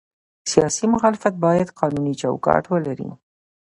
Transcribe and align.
سیاسي 0.51 0.85
مخالفت 0.93 1.33
باید 1.45 1.69
قانوني 1.79 2.13
چوکاټ 2.21 2.63
ولري 2.73 3.09